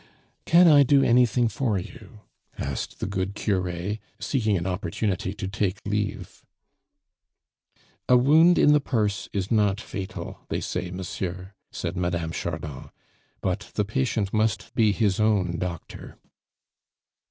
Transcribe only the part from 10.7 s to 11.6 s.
monsieur,"